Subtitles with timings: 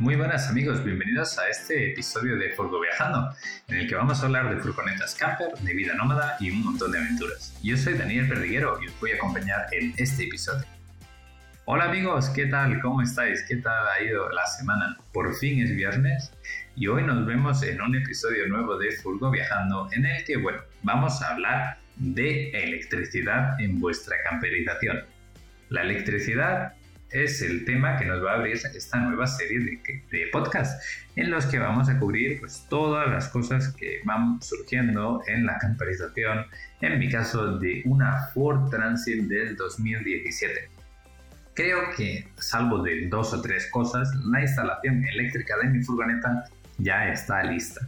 [0.00, 3.34] Muy buenas amigos, bienvenidos a este episodio de Furgo Viajando,
[3.66, 6.92] en el que vamos a hablar de furgonetas camper, de vida nómada y un montón
[6.92, 7.58] de aventuras.
[7.64, 10.64] Yo soy Daniel Perdiguero y os voy a acompañar en este episodio.
[11.64, 12.80] Hola amigos, ¿qué tal?
[12.80, 13.44] ¿Cómo estáis?
[13.48, 14.96] ¿Qué tal ha ido la semana?
[15.12, 16.30] Por fin es viernes
[16.76, 20.60] y hoy nos vemos en un episodio nuevo de Furgo Viajando en el que, bueno,
[20.84, 25.02] vamos a hablar de electricidad en vuestra camperización.
[25.70, 26.77] La electricidad
[27.10, 31.30] es el tema que nos va a abrir esta nueva serie de, de podcasts en
[31.30, 36.46] los que vamos a cubrir pues, todas las cosas que van surgiendo en la camperización,
[36.80, 40.68] en mi caso de una Ford Transit del 2017.
[41.54, 46.44] Creo que, salvo de dos o tres cosas, la instalación eléctrica de mi furgoneta
[46.76, 47.80] ya está lista.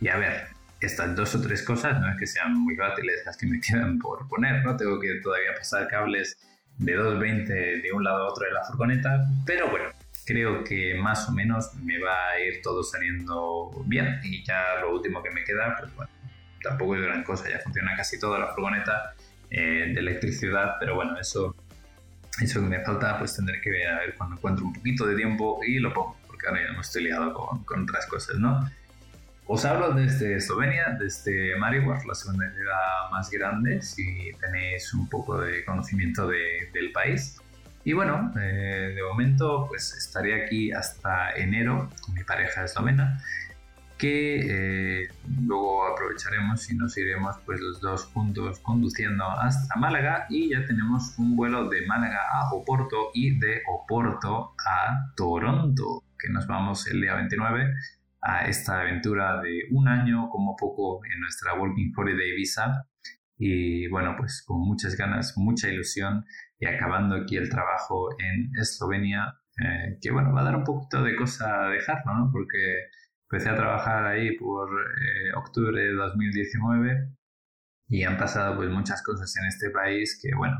[0.00, 0.48] Y a ver,
[0.80, 3.98] estas dos o tres cosas no es que sean muy fáciles las que me quedan
[3.98, 4.76] por poner, ¿no?
[4.76, 6.36] Tengo que todavía pasar cables
[6.78, 9.90] de 220 de un lado a otro de la furgoneta, pero bueno,
[10.24, 14.94] creo que más o menos me va a ir todo saliendo bien y ya lo
[14.94, 16.10] último que me queda, pues bueno,
[16.62, 19.14] tampoco es gran cosa, ya funciona casi toda la furgoneta
[19.50, 21.54] eh, de electricidad, pero bueno, eso,
[22.40, 25.14] eso que me falta, pues tendré que ver a ver cuando encuentro un poquito de
[25.14, 28.68] tiempo y lo pongo, porque ahora ya no estoy liado con, con otras cosas, ¿no?
[29.46, 35.38] Os hablo desde Eslovenia, desde Maribor, la segunda ciudad más grande, si tenéis un poco
[35.38, 37.36] de conocimiento del país.
[37.84, 43.20] Y bueno, eh, de momento pues estaré aquí hasta enero con mi pareja eslovena,
[43.98, 45.08] que eh,
[45.42, 51.18] luego aprovecharemos y nos iremos pues los dos juntos conduciendo hasta Málaga y ya tenemos
[51.18, 57.02] un vuelo de Málaga a Oporto y de Oporto a Toronto, que nos vamos el
[57.02, 57.74] día 29
[58.24, 62.88] a esta aventura de un año como poco en nuestra Working Holiday Visa
[63.36, 66.24] y bueno, pues con muchas ganas, mucha ilusión
[66.58, 71.02] y acabando aquí el trabajo en Eslovenia, eh, que bueno, va a dar un poquito
[71.02, 72.30] de cosa dejarlo, ¿no?
[72.32, 72.88] Porque
[73.30, 77.10] empecé a trabajar ahí por eh, octubre de 2019
[77.88, 80.56] y han pasado pues muchas cosas en este país que bueno,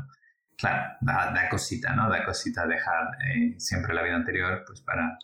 [0.57, 2.09] claro, da, cosita, ¿no?
[2.09, 5.17] Da cosita dejar eh, siempre la vida anterior pues para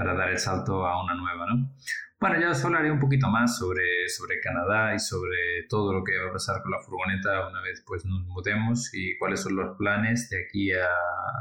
[0.00, 1.76] para dar el salto a una nueva, ¿no?
[2.18, 6.16] Bueno, ya os hablaré un poquito más sobre, sobre Canadá y sobre todo lo que
[6.16, 9.76] va a pasar con la furgoneta una vez pues nos mudemos y cuáles son los
[9.76, 10.88] planes de aquí a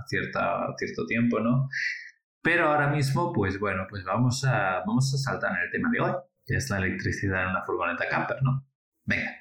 [0.07, 1.69] cierta, cierto tiempo, ¿no?
[2.41, 6.01] Pero ahora mismo, pues bueno, pues vamos a, vamos a saltar en el tema de
[6.01, 6.11] hoy,
[6.45, 8.67] que es la electricidad en una furgoneta camper, ¿no?
[9.05, 9.37] Venga.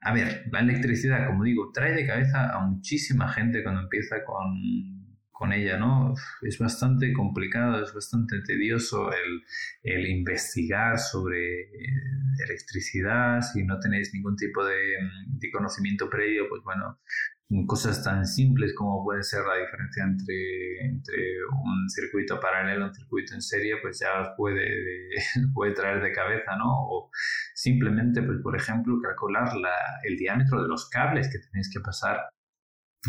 [0.00, 4.99] A ver, la electricidad, como digo, trae de cabeza a muchísima gente cuando empieza con
[5.40, 6.12] con ella, ¿no?
[6.42, 9.10] Es bastante complicado, es bastante tedioso
[9.82, 11.68] el, investigar sobre eh,
[12.46, 17.00] electricidad, si no tenéis ningún tipo de, de, conocimiento previo, pues bueno,
[17.66, 23.40] cosas tan simples como puede ser la diferencia entre, un circuito paralelo un circuito en
[23.40, 24.68] serie, pues ya os puede,
[25.54, 26.68] puede traer de cabeza, ¿no?
[26.68, 27.10] O
[27.54, 29.74] simplemente, pues por ejemplo, calcular la,
[30.04, 32.28] el diámetro de los cables que tenéis que pasar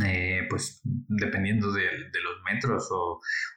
[0.06, 2.88] eh, pues dependiendo de, los metros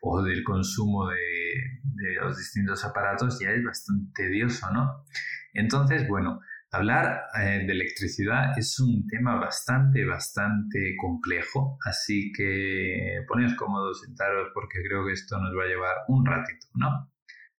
[0.00, 5.04] o, del consumo de, los distintos aparatos ya es bastante tedioso, ¿no?
[5.52, 6.40] Entonces, bueno,
[6.72, 14.48] hablar eh, de electricidad es un tema bastante, bastante complejo, así que poneos cómodos, sentaros,
[14.52, 17.12] porque creo que esto nos va a llevar un ratito, ¿no?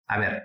[0.09, 0.43] A ver,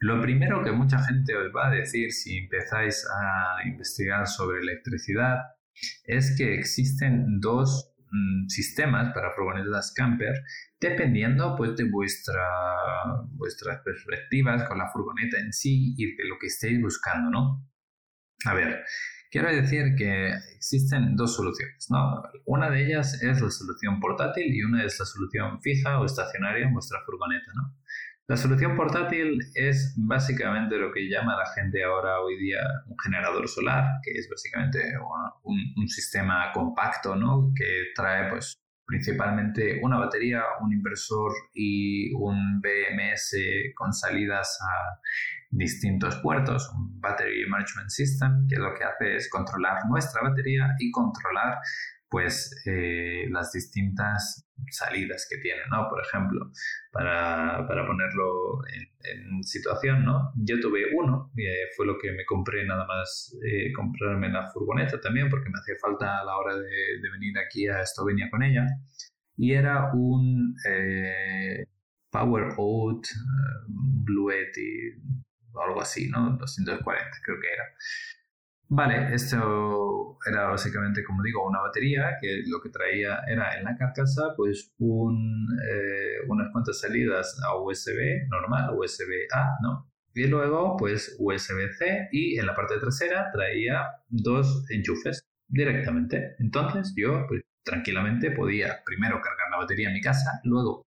[0.00, 5.38] lo primero que mucha gente os va a decir si empezáis a investigar sobre electricidad
[6.04, 10.42] es que existen dos mm, sistemas para furgonetas camper
[10.80, 12.42] dependiendo pues de vuestra,
[13.32, 17.68] vuestras perspectivas con la furgoneta en sí y de lo que estéis buscando, ¿no?
[18.46, 18.82] A ver,
[19.30, 22.22] quiero decir que existen dos soluciones, ¿no?
[22.46, 26.66] Una de ellas es la solución portátil y una es la solución fija o estacionaria
[26.66, 27.76] en vuestra furgoneta, ¿no?
[28.30, 33.48] La solución portátil es básicamente lo que llama la gente ahora hoy día un generador
[33.48, 34.78] solar, que es básicamente
[35.42, 37.52] un, sistema compacto, ¿no?
[37.56, 38.54] Que trae pues
[38.86, 43.34] principalmente una batería, un inversor y un BMS
[43.74, 45.00] con salidas a
[45.50, 50.92] distintos puertos, un Battery Management System, que lo que hace es controlar nuestra batería y
[50.92, 51.58] controlar
[52.10, 55.88] pues eh, las distintas salidas que tiene, ¿no?
[55.88, 56.50] Por ejemplo,
[56.90, 60.32] para, ponerlo en, situación, ¿no?
[60.36, 65.00] Yo tuve uno, eh, fue lo que me compré nada más eh, comprarme la furgoneta
[65.00, 68.66] también, porque me hacía falta a la hora de, venir aquí a Eslovenia con ella,
[69.36, 70.54] y era un
[72.10, 73.06] Power Out
[73.68, 74.30] Blue
[75.52, 76.36] o algo así, ¿no?
[76.36, 77.64] 240 creo que era.
[78.72, 83.76] Vale, esto era básicamente, como digo, una batería que lo que traía era en la
[83.76, 89.90] carcasa pues un, eh, una unas cuantas salidas a USB normal, USB-A, ¿no?
[90.14, 96.36] Y luego, pues USB-C y en la parte trasera traía dos enchufes directamente.
[96.38, 100.84] Entonces yo, pues tranquilamente podía primero cargar la batería en mi casa, luego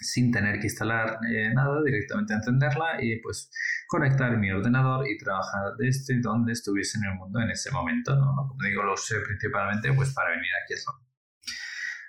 [0.00, 3.50] sin tener que instalar eh, nada, directamente encenderla y pues
[3.86, 8.14] conectar mi ordenador y trabajar desde donde estuviese en el mundo en ese momento.
[8.16, 8.34] ¿no?
[8.48, 10.92] Como digo, lo usé principalmente pues para venir aquí a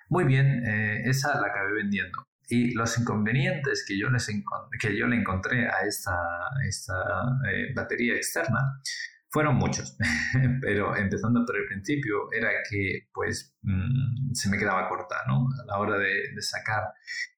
[0.09, 2.27] Muy bien, eh, esa la acabé vendiendo.
[2.51, 4.27] Y los inconvenientes que yo, les
[4.80, 6.18] que yo le encontré a esta,
[6.68, 6.95] esta
[7.47, 8.59] eh, batería externa
[9.31, 9.95] fueron muchos,
[10.61, 15.47] pero empezando por el principio era que pues mm, se me quedaba corta, ¿no?
[15.61, 16.83] A la hora de, sacar,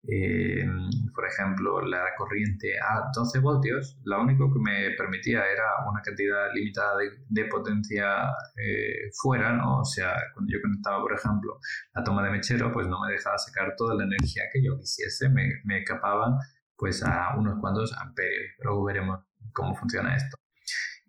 [0.04, 0.66] eh,
[1.14, 6.54] por ejemplo, la corriente a 12 voltios, lo único que me permitía era una cantidad
[6.54, 6.98] limitada
[7.28, 8.24] de, potencia
[8.56, 9.80] eh, fuera, ¿no?
[9.80, 11.60] O sea, cuando yo conectaba, por ejemplo,
[11.94, 15.30] la toma de mechero, pues no me dejaba sacar toda la energía que yo quisiese,
[15.30, 16.38] me, me escapaban
[16.78, 18.54] pues a unos cuantos amperios.
[18.60, 19.20] Luego veremos
[19.54, 20.38] cómo funciona esto.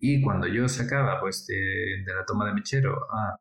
[0.05, 3.39] Y cuando yo sacaba pues de, la toma de mechero a...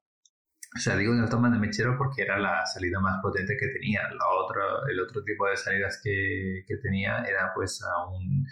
[0.78, 3.68] O sea, digo de la toma de mechero porque era la salida más potente que
[3.70, 4.04] tenía.
[4.04, 8.46] La otra, el otro tipo de salidas que, tenía era pues a un...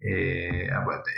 [0.00, 0.68] Eh,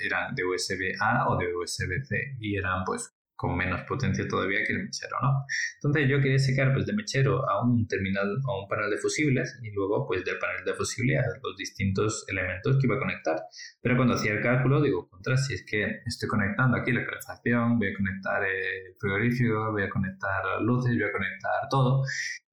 [0.04, 3.10] eran de USB A o de USB C y eran pues
[3.44, 5.44] con menos potencia todavía que el mechero, ¿no?
[5.76, 9.60] Entonces yo quería sacar pues de mechero a un terminal, a un panel de fusibles
[9.62, 13.36] y luego pues del panel de fusibles a los distintos elementos que iba a conectar.
[13.82, 17.78] Pero cuando hacía el cálculo digo, contra, si es que estoy conectando aquí la calefacción,
[17.78, 22.02] voy a conectar el frigorífico, voy a conectar las luces, voy a conectar todo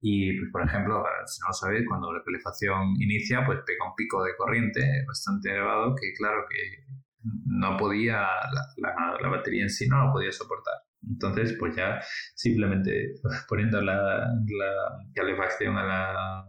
[0.02, 3.94] y pues por ejemplo, si no lo sabéis, cuando la calefacción inicia pues pega un
[3.96, 6.84] pico de corriente bastante elevado que claro que
[7.46, 8.26] no podía,
[8.76, 10.74] la, batería en sí no lo podía soportar.
[11.08, 12.00] Entonces, pues ya
[12.34, 13.14] simplemente
[13.48, 14.28] poniendo la,
[15.14, 16.44] calefacción a la,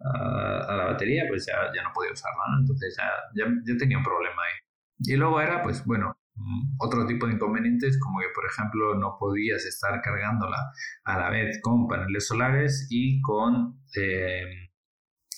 [0.00, 4.42] a, la batería, pues ya, ya no podía usarla, Entonces ya, ya, tenía un problema
[4.42, 4.60] ahí.
[4.98, 9.16] Y luego era, pues bueno, mm, otro tipo de inconvenientes, como que, por ejemplo, no
[9.18, 10.58] podías estar cargándola
[11.04, 14.70] a la vez con paneles solares y con, eh,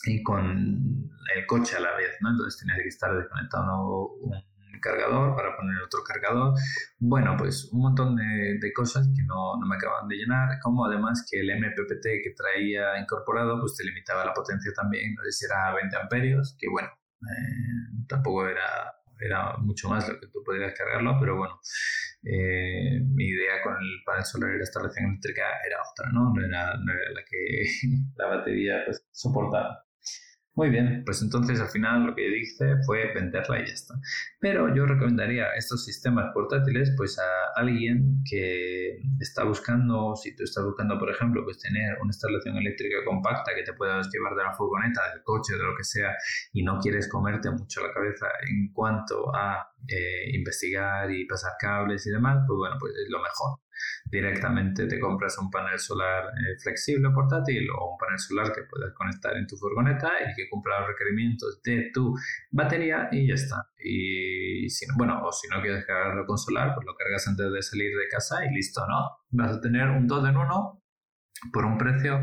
[0.04, 2.30] y con el coche a la vez, ¿no?
[2.30, 4.34] Entonces tenías que estar desconectando un
[4.80, 6.54] cargador para poner otro cargador.
[6.98, 11.40] Bueno, pues un montón de, cosas que no, me acaban de llenar, como además que
[11.40, 15.74] el MPPT que traía incorporado pues te limitaba la potencia también, no sé si era
[15.74, 16.88] 20 amperios, que bueno,
[17.22, 21.58] eh, tampoco era, era mucho más lo que tú podrías cargarlo, pero bueno,
[22.22, 26.32] eh, mi idea con el panel solar y la instalación eléctrica era otra, ¿no?
[26.34, 27.64] No era, no era la que
[28.16, 29.85] la batería pues, soportaba.
[30.56, 33.94] Muy bien, pues entonces al final lo que hice fue venderla y ya está.
[34.40, 40.64] Pero yo recomendaría estos sistemas portátiles pues a alguien que está buscando, si tú estás
[40.64, 44.54] buscando por ejemplo pues tener una instalación eléctrica compacta que te puedas llevar de la
[44.54, 46.16] furgoneta, del coche, de lo que sea
[46.54, 52.06] y no quieres comerte mucho la cabeza en cuanto a eh, investigar y pasar cables
[52.06, 53.65] y demás, pues bueno, pues es lo mejor
[54.04, 58.92] directamente te compras un panel solar eh, flexible portátil o un panel solar que puedas
[58.94, 62.14] conectar en tu furgoneta y que cumpla los requerimientos de tu
[62.50, 63.70] batería y ya está.
[63.78, 67.62] Y si, bueno, o si no quieres cargarlo con solar, pues lo cargas antes de
[67.62, 69.10] salir de casa y listo, ¿no?
[69.30, 70.82] Vas a tener un 2 en 1
[71.52, 72.22] por un precio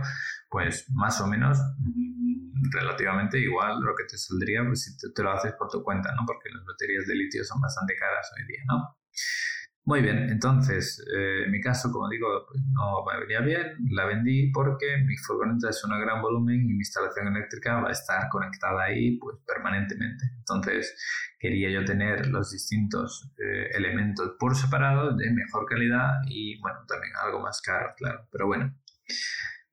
[0.50, 5.24] pues más o menos mm, relativamente igual lo que te saldría pues si te, te,
[5.24, 6.26] lo haces por tu cuenta, ¿no?
[6.26, 8.98] Porque las baterías de litio son bastante caras hoy día, ¿no?
[9.86, 14.06] Muy bien, entonces, eh, en mi caso, como digo, pues no me venía bien, la
[14.06, 18.30] vendí porque mi furgoneta es un gran volumen y mi instalación eléctrica va a estar
[18.30, 20.24] conectada ahí pues permanentemente.
[20.38, 20.96] Entonces,
[21.38, 27.12] quería yo tener los distintos eh, elementos por separado de mejor calidad y, bueno, también
[27.22, 28.26] algo más caro, claro.
[28.32, 28.74] Pero bueno,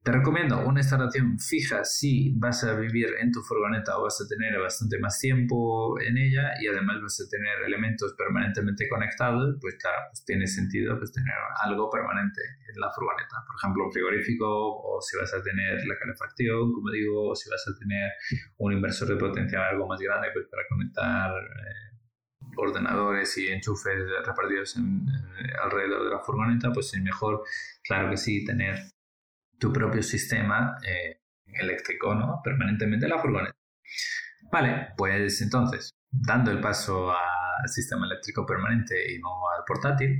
[0.02, 4.26] te recomiendo una instalación fija si vas a vivir en tu furgoneta o vas a
[4.26, 9.76] tener bastante más tiempo en ella y además vas a tener elementos permanentemente conectados, pues
[9.76, 13.44] claro, pues tiene sentido pues tener algo permanente en la furgoneta.
[13.46, 17.50] Por ejemplo, un frigorífico o si vas a tener la calefacción, como digo, o si
[17.50, 18.10] vas a tener
[18.56, 21.90] un inversor de potencia algo más grande pues para conectar eh,
[22.56, 24.76] ordenadores y enchufes repartidos
[25.62, 27.42] alrededor de la furgoneta, pues es mejor,
[27.84, 28.76] claro que sí, tener
[29.60, 32.40] tu propio sistema eh, eléctrico, ¿no?
[32.42, 33.54] Permanentemente en la furgoneta.
[34.50, 40.18] Vale, pues entonces, dando el paso al sistema eléctrico permanente y no al portátil,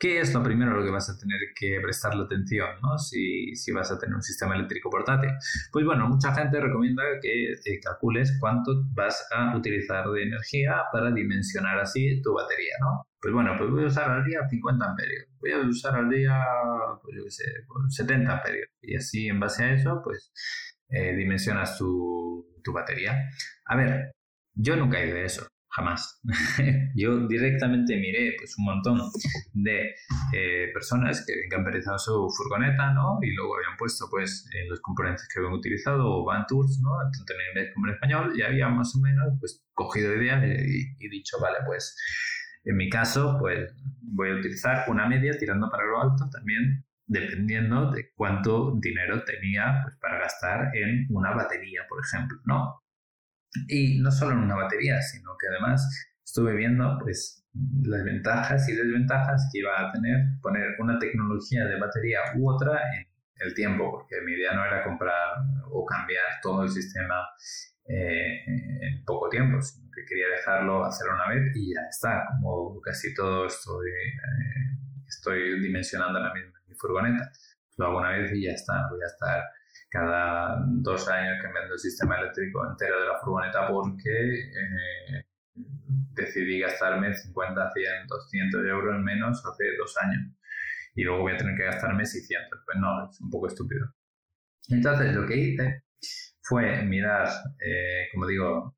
[0.00, 2.96] ¿Qué es lo primero a lo que vas a tener que prestarle atención ¿no?
[2.96, 5.28] si, si, vas a tener un sistema eléctrico portátil?
[5.70, 11.10] Pues bueno, mucha gente recomienda que eh, calcules cuánto vas a utilizar de energía para
[11.10, 13.06] dimensionar así tu batería, ¿no?
[13.20, 16.46] Pues bueno, pues voy a usar al día 50 amperios, voy a usar al día,
[17.02, 17.44] pues yo qué sé,
[17.90, 18.70] 70 pues amperios.
[18.80, 20.32] Y así en base a eso, pues
[20.88, 23.28] eh, dimensionas tu, tu batería.
[23.66, 24.12] A ver,
[24.54, 26.20] yo nunca he ido de eso jamás.
[26.94, 29.00] Yo directamente miré pues, un montón
[29.52, 29.94] de
[30.32, 33.18] eh, personas que habían camperizado su furgoneta, ¿no?
[33.22, 36.90] Y luego habían puesto, pues, los componentes que habían utilizado, o Van Tours, ¿no?
[37.12, 41.04] Tanto en inglés como en español, y había más o menos, pues, cogido ideas y,
[41.04, 41.96] y dicho, vale, pues,
[42.64, 43.72] en mi caso, pues,
[44.02, 49.80] voy a utilizar una media tirando para lo alto también dependiendo de cuánto dinero tenía
[49.82, 52.82] pues, para gastar en una batería, por ejemplo, ¿no?
[53.68, 55.86] Y no solo en una batería, sino que además
[56.24, 57.44] estuve viendo pues
[57.82, 62.80] las ventajas y desventajas que iba a tener poner una tecnología de batería u otra
[62.96, 63.06] en
[63.40, 65.38] el tiempo, porque mi idea no era comprar
[65.70, 67.26] o cambiar todo el sistema
[67.88, 72.80] eh, en poco tiempo, sino que quería dejarlo hacer una vez y ya está, como
[72.80, 74.78] casi todo estoy, eh,
[75.08, 77.32] estoy dimensionando ahora mismo en mi furgoneta.
[77.78, 79.42] Lo hago una vez y ya está, voy a estar
[79.90, 85.26] cada dos años cambiando el sistema eléctrico entero de la furgoneta porque eh,
[86.14, 90.32] decidí gastarme 50, 100, 200 euros menos hace dos años
[90.94, 92.62] y luego voy a tener que gastarme 600.
[92.64, 93.92] Pues no, es un poco estúpido.
[94.68, 95.84] Entonces lo que hice
[96.42, 97.28] fue mirar,
[97.64, 98.76] eh, como digo,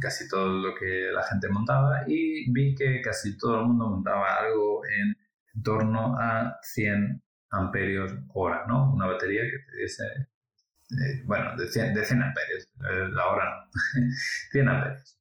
[0.00, 4.38] casi todo lo que la gente montaba y vi que casi todo el mundo montaba
[4.40, 7.22] algo en torno a 100
[7.56, 8.92] amperios hora, ¿no?
[8.94, 13.44] Una batería que te diese, eh, bueno, de 100, de 100 amperios, eh, la hora
[13.94, 14.08] no,
[14.52, 15.18] 100 amperios.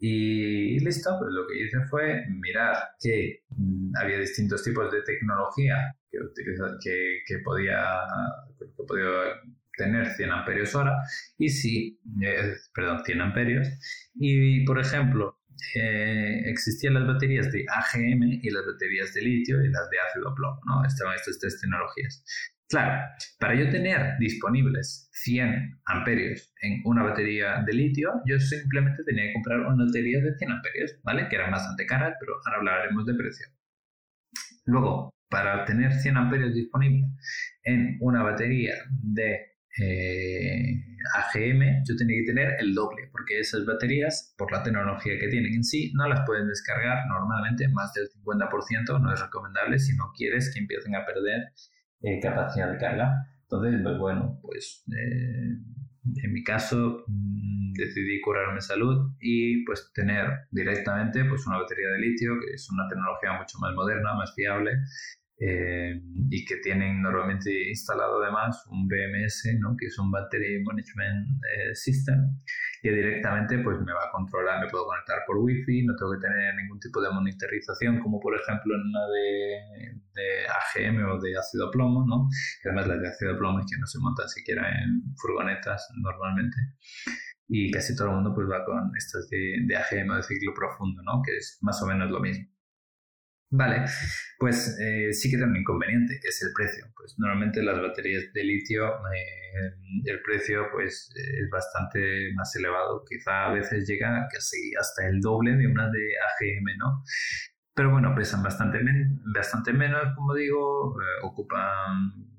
[0.00, 5.96] Y listo, pues lo que hice fue mirar que mm, había distintos tipos de tecnología
[6.10, 6.18] que,
[6.82, 8.00] que, que, podía,
[8.58, 9.06] que podía
[9.76, 10.96] tener 100 amperios hora
[11.38, 13.68] y si, eh, perdón, 100 amperios.
[14.14, 15.41] Y por ejemplo,
[15.74, 20.34] eh, existían las baterías de AGM y las baterías de litio y las de ácido
[20.34, 20.84] plomo, ¿no?
[20.84, 22.24] Estaban estas tres tecnologías.
[22.68, 23.02] Claro,
[23.38, 29.34] para yo tener disponibles 100 amperios en una batería de litio, yo simplemente tenía que
[29.34, 31.28] comprar una batería de 100 amperios, ¿vale?
[31.28, 33.46] Que eran bastante caras, pero ahora hablaremos de precio.
[34.64, 37.10] Luego, para tener 100 amperios disponibles
[37.64, 44.34] en una batería de eh, AGM, yo tenía que tener el doble, porque esas baterías,
[44.36, 49.00] por la tecnología que tienen en sí, no las pueden descargar normalmente más del 50%,
[49.00, 51.52] no es recomendable si no quieres que empiecen a perder
[52.02, 53.26] eh, capacidad de carga.
[53.42, 55.56] Entonces, pues bueno, pues eh,
[56.22, 61.98] en mi caso mm, decidí curarme salud y pues tener directamente pues una batería de
[61.98, 64.72] litio, que es una tecnología mucho más moderna, más fiable
[65.38, 69.74] eh, y que tienen normalmente instalado además un BMS, ¿no?
[69.76, 72.38] que es un Battery Management eh, System,
[72.80, 76.26] que directamente pues, me va a controlar, me puedo conectar por Wi-Fi, no tengo que
[76.26, 81.36] tener ningún tipo de monitorización, como por ejemplo en una de, de AGM o de
[81.36, 82.28] ácido plomo, ¿no?
[82.62, 86.56] que además las de ácido plomo es que no se montan siquiera en furgonetas normalmente
[87.48, 90.54] y casi todo el mundo pues va con estas de, de AGM o de ciclo
[90.54, 91.20] profundo, ¿no?
[91.22, 92.51] que es más o menos lo mismo.
[93.54, 93.84] Vale,
[94.38, 96.86] pues eh, sí que tiene un inconveniente, que es el precio.
[96.96, 99.74] Pues normalmente las baterías de litio, eh,
[100.06, 103.04] el precio pues es bastante más elevado.
[103.06, 107.04] Quizá a veces llega casi hasta el doble de una de AGM, ¿no?
[107.74, 108.78] Pero bueno, pesan bastante,
[109.34, 112.31] bastante menos, como digo, eh, ocupan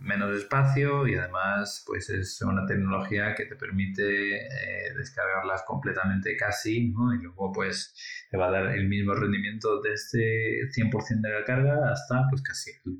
[0.00, 6.90] menos espacio y además pues es una tecnología que te permite eh, descargarlas completamente casi
[6.90, 7.14] ¿no?
[7.14, 7.94] y luego pues
[8.30, 12.70] te va a dar el mismo rendimiento desde 100% de la carga hasta pues casi
[12.70, 12.98] el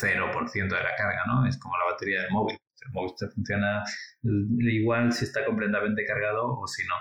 [0.00, 1.46] 0% de la carga ¿no?
[1.46, 3.82] es como la batería del móvil el móvil te funciona
[4.22, 6.94] igual si está completamente cargado o si no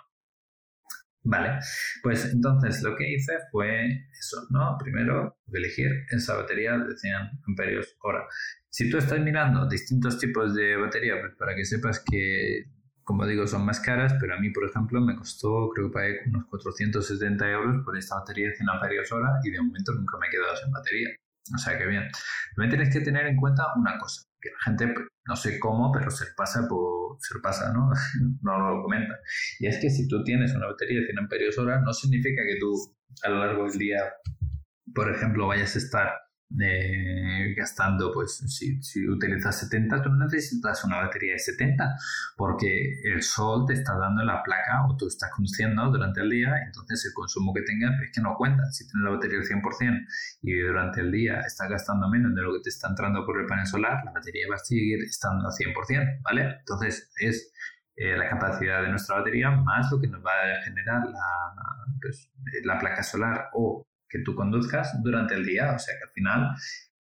[1.29, 1.59] Vale,
[2.03, 3.85] pues entonces lo que hice fue
[4.17, 4.77] eso, ¿no?
[4.79, 7.13] Primero elegir esa batería de 100
[7.49, 8.25] amperios hora.
[8.77, 12.65] Si tú estás mirando distintos tipos de batería, pues para que sepas que,
[13.03, 16.19] como digo, son más caras, pero a mí, por ejemplo, me costó, creo que pagué
[16.27, 20.27] unos 470 euros por esta batería de 100 amperios hora y de momento nunca me
[20.27, 21.09] he quedado sin batería.
[21.55, 22.03] O sea que bien.
[22.55, 25.91] También tienes que tener en cuenta una cosa, que la gente, pues, no sé cómo,
[25.91, 27.89] pero se pasa por, se pasa, ¿no?
[28.43, 29.15] no lo comenta.
[29.57, 32.59] Y es que si tú tienes una batería de 100 amperios hora, no significa que
[32.59, 32.75] tú
[33.23, 34.03] a lo largo del día,
[34.93, 36.26] por ejemplo, vayas a estar
[36.61, 41.97] eh, gastando, pues si, utilizas 70, tú no necesitas una batería de 70
[42.37, 46.53] porque el sol te está dando la placa o tú estás conduciendo durante el día,
[46.65, 48.63] entonces el consumo que tengas es que no cuenta.
[48.71, 50.07] Si tienes la batería al 100%
[50.43, 53.45] y durante el día estás gastando menos de lo que te está entrando por el
[53.45, 56.59] panel solar, la batería va a seguir estando al 100%, ¿vale?
[56.59, 57.51] Entonces es
[57.97, 61.21] eh, la capacidad de nuestra batería más lo que nos va a generar la,
[62.01, 62.31] pues,
[62.63, 65.73] la placa solar o que tú conduzcas durante el día.
[65.75, 66.55] O sea que al final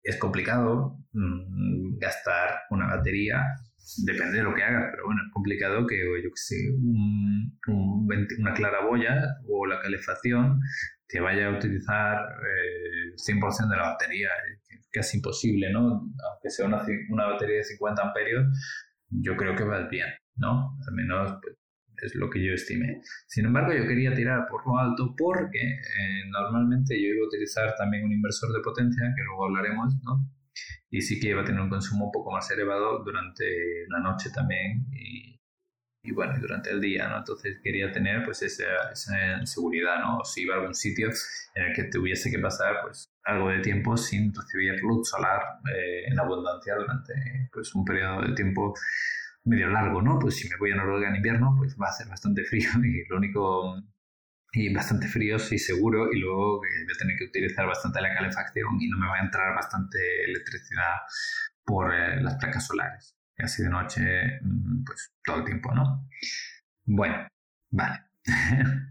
[0.03, 3.45] es complicado mm, gastar una batería
[3.99, 6.57] depende de lo que hagas, pero bueno, es complicado que, yo que sé,
[8.39, 10.61] una claraboya o la calefacción
[11.07, 14.31] te vaya a utilizar eh, el 100% de la batería,
[14.91, 16.11] casi imposible, ¿no?
[16.31, 18.47] Aunque sea una, una, batería de 50 amperios,
[19.11, 20.77] yo creo que va bien, ¿no?
[20.87, 21.57] Al menos pues,
[22.03, 23.03] es lo que yo estimé.
[23.27, 27.75] Sin embargo, yo quería tirar por lo alto porque eh, normalmente yo iba a utilizar
[27.77, 30.29] también un inversor de potencia, que luego hablaremos, ¿no?
[30.95, 33.45] y sí que iba a tener un consumo un poco más elevado durante
[33.89, 37.19] la noche también y, bueno, durante el día, ¿no?
[37.19, 40.23] Entonces quería tener pues esa, esa, seguridad, ¿no?
[40.23, 41.09] Si iba a algún sitio
[41.55, 45.41] en el que tuviese que pasar pues algo de tiempo sin recibir luz solar
[45.75, 47.15] eh, en abundancia durante
[47.53, 48.75] pues un periodo de tiempo
[49.45, 50.19] medio largo, ¿no?
[50.19, 53.07] Pues si me voy a Noruega en invierno, pues va a ser bastante frío y
[53.09, 53.83] lo único
[54.57, 58.81] y bastante frío, sí, seguro, y luego voy a tener que utilizar bastante la calefacción
[58.81, 60.95] y no me va a entrar bastante electricidad
[61.65, 63.17] por eh, las placas solares.
[63.37, 66.09] Y así de noche, mm, pues todo el tiempo, ¿no?
[66.85, 67.27] Bueno,
[67.71, 68.14] vale.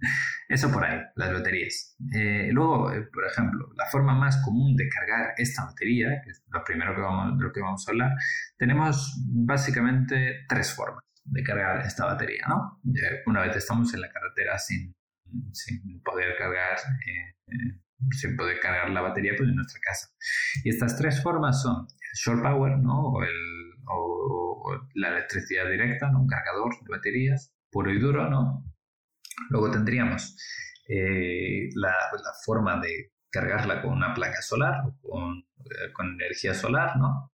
[0.49, 1.95] Eso por ahí, las baterías.
[2.13, 6.43] Eh, luego, eh, por ejemplo, la forma más común de cargar esta batería, que es
[6.47, 8.11] lo primero que vamos, de lo que vamos a hablar,
[8.57, 12.81] tenemos básicamente tres formas de cargar esta batería, ¿no?
[13.25, 14.95] Una vez estamos en la carretera sin,
[15.51, 17.79] sin poder cargar, eh, eh,
[18.11, 20.09] sin poder cargar la batería pues, en nuestra casa.
[20.63, 23.07] Y estas tres formas son el short power, ¿no?
[23.07, 26.21] O, el, o, la electricidad directa, ¿no?
[26.21, 28.63] Un cargador de baterías puro y duro, ¿no?
[29.49, 30.37] Luego tendríamos
[30.87, 35.45] eh, la, la, forma de cargarla con una placa solar o con,
[35.93, 37.31] con energía solar, ¿no?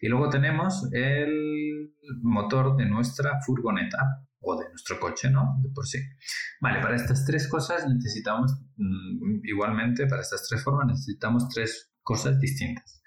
[0.00, 5.56] Y luego tenemos el motor de nuestra furgoneta, o de nuestro coche, ¿no?
[5.62, 5.98] De por sí.
[6.60, 12.38] Vale, para estas tres cosas necesitamos, mm, igualmente, para estas tres formas necesitamos tres cosas
[12.38, 13.02] distintas.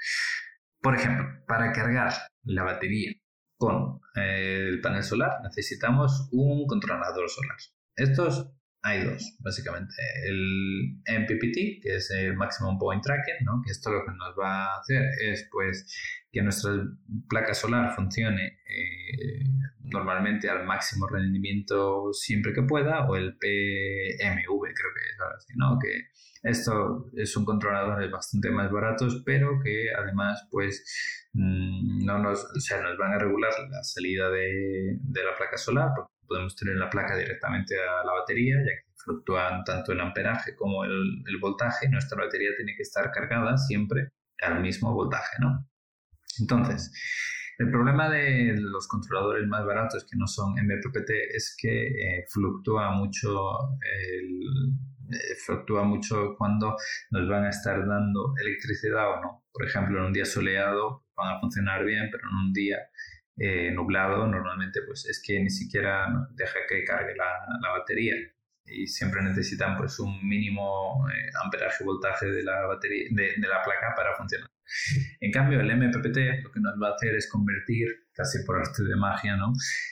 [0.82, 3.12] Por ejemplo, para cargar la batería
[3.58, 7.58] con eh, el panel solar necesitamos un controlador solar.
[7.96, 9.96] Estos hay dos, básicamente.
[10.26, 13.60] El MPPT, que es el Maximum Point Tracking, ¿no?
[13.66, 15.92] que esto lo que nos va a hacer es pues,
[16.32, 16.72] que nuestra
[17.28, 19.44] placa solar funcione eh,
[19.80, 25.54] normalmente al máximo rendimiento siempre que pueda, o el PMV, creo que es ahora así,
[25.56, 25.80] ¿no?
[25.82, 26.10] que
[26.44, 32.60] esto es un controlador bastante más baratos, pero que además pues mm, no nos, o
[32.60, 35.90] sea, nos van a regular la salida de la placa solar,
[36.28, 40.84] podemos tener la placa directamente a la batería, ya que fluctúan tanto el amperaje como
[40.84, 41.90] el, el voltaje.
[41.90, 44.12] Nuestra batería tiene que estar cargada siempre
[44.42, 45.68] al mismo voltaje, ¿no?
[46.40, 46.92] Entonces,
[47.58, 52.92] el problema de los controladores más baratos que no son MPPT es que eh, fluctúa
[52.92, 53.30] mucho
[53.82, 54.20] eh,
[55.46, 56.76] fluctúa mucho cuando
[57.12, 59.46] nos van a estar dando electricidad o no.
[59.54, 62.78] Por ejemplo, en un día soleado van a funcionar bien, pero en un día
[63.38, 68.16] eh, nublado, normalmente pues es que ni siquiera deja que cargue la, batería
[68.66, 73.94] y siempre necesitan pues un mínimo eh, amperaje voltaje de la batería de, la placa
[73.96, 74.50] para funcionar.
[75.20, 78.84] En cambio el MPPT lo que nos va a hacer es convertir casi por arte
[78.84, 79.52] de magia, ¿no?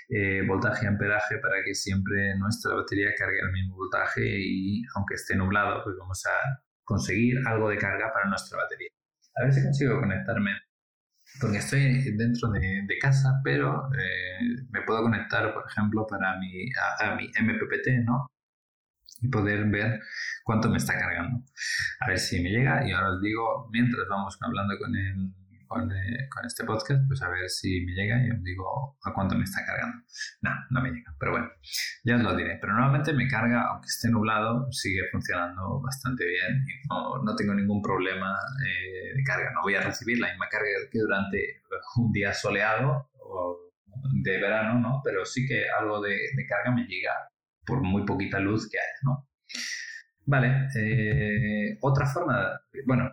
[0.10, 5.36] Eh, voltaje amperaje para que siempre nuestra batería cargue el mismo voltaje y aunque esté
[5.36, 8.90] nublado pues vamos a conseguir algo de carga para nuestra batería.
[9.36, 10.52] A ver si consigo conectarme
[11.40, 16.70] porque estoy dentro de, casa, pero eh, me puedo conectar, por ejemplo, para mi,
[17.00, 18.32] a, mi MPPT, ¿no?
[19.22, 20.02] Y poder ver
[20.44, 21.44] cuánto me está cargando.
[22.00, 25.34] A ver si me llega y ahora os digo, mientras vamos hablando con el,
[25.78, 29.36] eh, con, este podcast, pues a ver si me llega y os digo a cuánto
[29.36, 30.04] me está cargando.
[30.42, 31.50] No, no me llega, pero bueno,
[32.04, 32.58] ya os lo diré.
[32.60, 37.54] Pero normalmente me carga, aunque esté nublado, sigue funcionando bastante bien y no, no tengo
[37.54, 39.52] ningún problema eh, de carga.
[39.54, 41.62] No voy a recibir la misma carga que durante
[41.98, 43.72] un día soleado o
[44.24, 45.02] de verano, ¿no?
[45.04, 47.12] Pero sí que algo de, de carga me llega
[47.66, 49.28] por muy poquita luz que haya, ¿no?
[50.26, 53.12] Vale, eh, otra forma, bueno,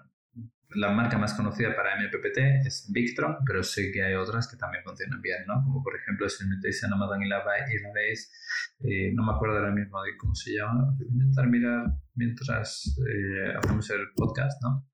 [0.74, 4.85] la marca más conocida para MPPT es Victron, pero sé que hay otras que también
[4.85, 5.62] funcionan bien, ¿no?
[5.64, 8.33] Como por ejemplo, si metéis en Amazon y la, veis,
[8.80, 12.96] eh, no me acuerdo ahora mismo de cómo se llama, voy a intentar mirar mientras
[13.09, 14.87] eh, hacemos el podcast, ¿no?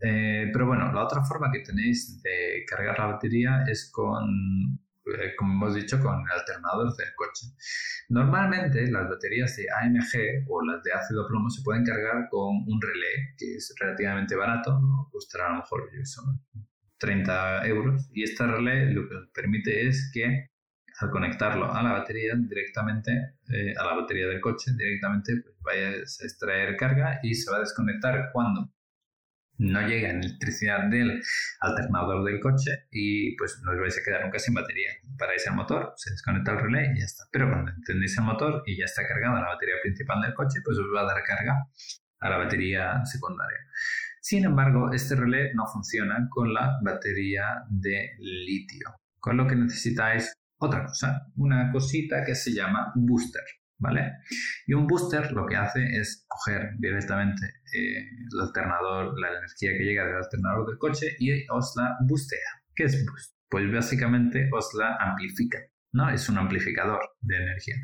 [0.00, 5.34] Eh, pero bueno, la otra forma que tenéis de cargar la batería es con eh,
[5.36, 7.46] como hemos dicho, con el alternador del coche.
[8.08, 12.80] Normalmente las baterías de AMG o las de ácido plomo se pueden cargar con un
[12.80, 15.08] relé que es relativamente barato, ¿no?
[15.10, 16.40] costará a lo mejor son
[16.98, 20.50] 30 euros y este relé lo que permite es que
[20.98, 23.12] al conectarlo a la batería directamente,
[23.52, 27.58] eh, a la batería del coche directamente, pues vayas a extraer carga y se va
[27.58, 28.72] a desconectar cuando
[29.58, 31.22] no llega electricidad del
[31.60, 34.90] alternador del coche y pues no os vais a quedar nunca sin batería.
[35.18, 37.24] Paráis el motor, se desconecta el relé y ya está.
[37.30, 40.78] Pero cuando encendéis el motor y ya está cargada la batería principal del coche, pues
[40.78, 41.66] os va a dar carga
[42.20, 43.58] a la batería secundaria.
[44.20, 50.32] Sin embargo, este relé no funciona con la batería de litio, con lo que necesitáis
[50.58, 53.44] otra cosa, una cosita que se llama booster.
[53.78, 54.12] ¿Vale?
[54.66, 57.98] Y un booster lo que hace es coger directamente eh,
[58.32, 62.62] el alternador, la energía que llega del alternador del coche y os la boostea.
[62.74, 63.34] ¿Qué es boost?
[63.48, 65.58] Pues básicamente os la amplifica,
[65.92, 66.10] ¿no?
[66.10, 67.76] Es un amplificador de energía.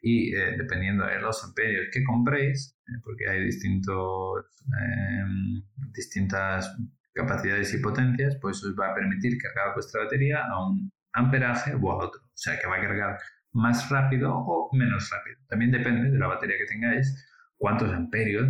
[0.00, 4.46] Y eh, dependiendo de los amperios que compréis, eh, porque hay distintos,
[4.80, 6.76] em, distintas
[7.12, 11.90] capacidades y potencias, pues os va a permitir cargar vuestra batería a un amperaje o
[11.90, 12.20] a otro.
[12.22, 13.18] O sea, que va a cargar
[13.52, 15.38] más rápido o menos rápido.
[15.48, 18.48] También depende de la batería que tengáis, cuántos amperios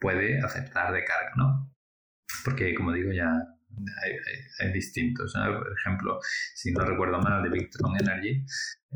[0.00, 1.72] puede aceptar de carga, ¿no?
[2.44, 3.30] Porque, como digo, ya
[4.60, 5.32] hay, distintos.
[5.32, 6.18] Por ejemplo,
[6.54, 8.44] si no recuerdo mal, de Victron Energy,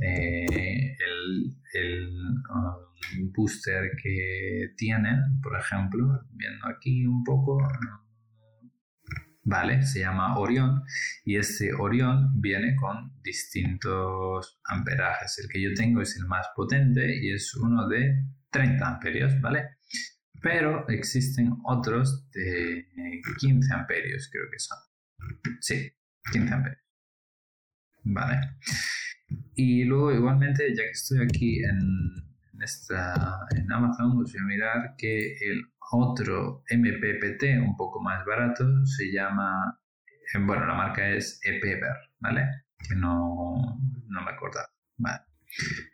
[0.02, 2.14] eh, el,
[2.50, 7.59] um, booster que tiene, por ejemplo, viendo aquí un poco,
[9.46, 9.82] ¿vale?
[9.82, 10.82] Se llama Orión
[11.24, 15.38] y este Orión viene con distintos amperajes.
[15.38, 19.78] El que yo tengo es el más potente y es uno de 30 amperios, ¿vale?
[20.42, 22.87] Pero existen otros de
[23.38, 24.78] 15 amperios, creo que son.
[25.61, 25.90] Sí,
[26.32, 26.82] 15 amperios.
[28.02, 28.40] Vale.
[29.54, 34.94] Y luego igualmente, ya que estoy aquí en, esta, en Amazon, os voy a mirar
[34.98, 39.81] que el otro MPPT un poco más barato se llama,
[40.35, 42.42] eh, bueno, la marca es EPEVER, ¿vale?
[42.88, 44.61] Que no, no me acuerdo.
[44.99, 45.20] Vale.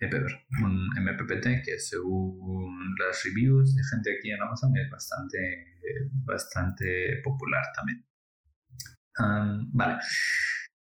[0.01, 5.79] EPEVER, un MPPT que según las reviews de gente aquí en Amazon es bastante,
[6.25, 8.05] bastante popular también.
[9.73, 9.99] vale.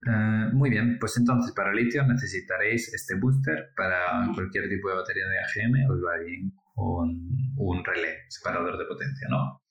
[0.05, 5.23] Eh, muy bien, pues entonces para litio necesitaréis este booster para cualquier tipo de batería
[5.25, 9.61] de AGM, os va bien un relé separador de potencia, ¿no?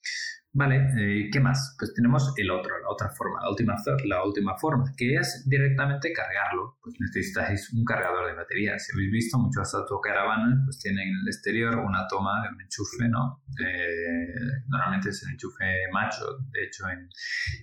[0.55, 1.75] Vale, eh, ¿qué más?
[1.79, 6.13] Pues tenemos el otro, la otra forma, la última, la última forma, que es directamente
[6.13, 6.77] cargarlo.
[6.79, 8.77] Pues necesitáis un cargador de batería.
[8.77, 13.09] Si habéis visto, muchas autocaravanas pues tienen en el exterior una toma de un enchufe,
[13.09, 13.41] ¿no?
[14.67, 17.09] normalmente es el enchufe macho, de hecho en,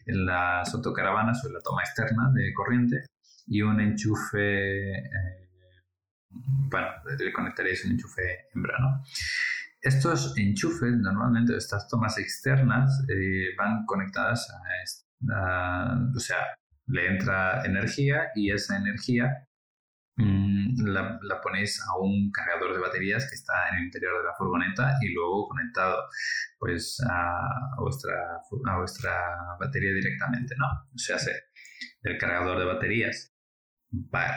[0.07, 3.05] en, las autocaravanas o la toma externa de corriente,
[3.47, 4.99] y un enchufe...
[4.99, 5.40] Eh,
[6.31, 6.89] bueno,
[7.19, 9.03] le conectaréis un enchufe hembra, ¿no?
[9.83, 16.47] Estos enchufes, normalmente estas tomas externas, eh, van conectadas a, esta, o sea,
[16.87, 19.49] le entra energía y esa energía
[20.17, 24.35] mm, la, ponéis a un cargador de baterías que está en el interior de la
[24.37, 26.05] furgoneta y luego conectado
[26.59, 27.41] pues a,
[27.79, 28.13] vuestra,
[28.67, 29.13] a vuestra
[29.59, 30.67] batería directamente, ¿no?
[30.95, 31.17] O sea,
[32.03, 33.33] el cargador de baterías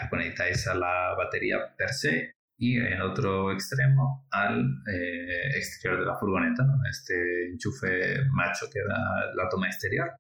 [0.10, 4.62] conectáis a la batería per se y en otro extremo al
[4.92, 10.12] eh, exterior de la furgoneta, este enchufe macho que da la toma exterior.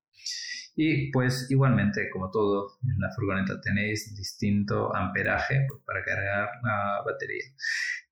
[0.75, 7.03] Y pues igualmente, como todo, en la furgoneta tenéis distinto amperaje pues, para cargar la
[7.05, 7.43] batería.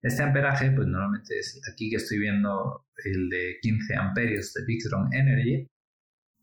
[0.01, 5.11] Este amperaje, pues normalmente es aquí que estoy viendo el de 15 amperios de Victron
[5.13, 5.67] Energy,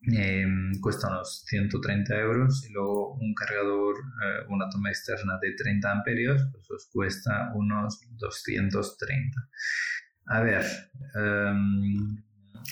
[0.02, 5.90] Em, cuesta unos 130 euros y luego un cargador, eh, una toma externa de 30
[5.90, 9.48] amperios, pues os cuesta unos 230.
[10.26, 10.64] A ver,
[11.16, 12.16] em,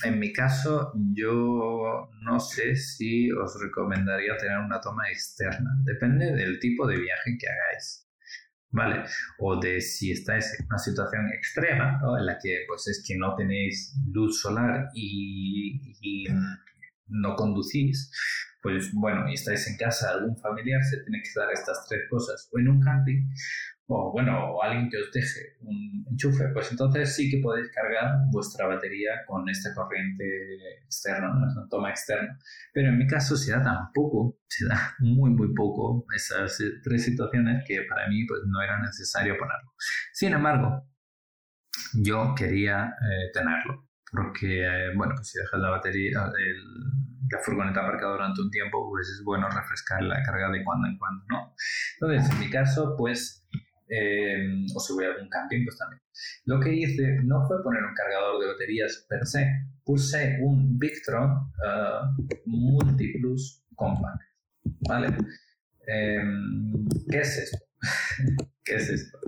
[0.04, 6.58] en mi caso yo no sé si os recomendaría tener una toma externa, depende del
[6.60, 8.04] tipo de viaje que hagáis.
[8.70, 9.04] ¿Vale?
[9.38, 13.34] O de si estáis en una situación extrema, en la que pues es que no
[13.34, 16.26] tenéis luz solar y
[17.08, 18.10] no conducís,
[18.62, 22.48] pues bueno, y estáis en casa algún familiar, se tiene que dar estas tres cosas,
[22.52, 23.28] o en un camping,
[23.88, 28.16] o bueno, o alguien que os deje un enchufe, pues entonces sí que podéis cargar
[28.32, 30.24] vuestra batería con esta corriente
[30.84, 32.36] externa, una toma externa.
[32.72, 37.04] Pero en mi caso se da tan poco, se da muy, muy poco esas tres
[37.04, 39.72] situaciones que para mí pues no era necesario ponerlo.
[40.12, 40.88] Sin embargo,
[41.94, 46.30] yo quería eh, tenerlo porque, eh, bueno, pues si dejas la batería,
[47.30, 50.98] la furgoneta aparcada durante un tiempo, pues es bueno refrescar la carga de cuando en
[50.98, 51.54] cuando, ¿no?
[52.00, 53.46] Entonces, en mi caso, pues,
[53.88, 56.00] eh, o si voy a algún camping, pues también.
[56.44, 59.46] Lo que hice no fue poner un cargador de baterías per se,
[59.84, 64.20] puse un Victron uh, Multiplus Compact,
[64.88, 65.16] ¿vale?
[65.86, 67.58] Em, ¿Qué es esto?
[68.64, 69.18] ¿Qué es esto?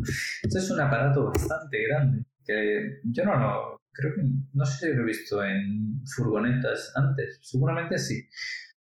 [0.43, 4.95] Esto es un aparato bastante grande que yo no lo creo que no sé si
[4.95, 8.29] lo he visto en furgonetas antes, seguramente sí.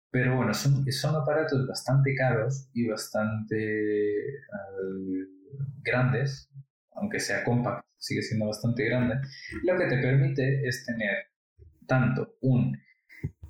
[0.09, 5.27] Pero bueno, son, aparatos bastante caros y bastante eh,
[5.83, 6.49] grandes,
[6.93, 9.15] aunque sea compact, sigue siendo bastante grande.
[9.63, 11.27] Lo que te permite es tener
[11.85, 12.75] tanto un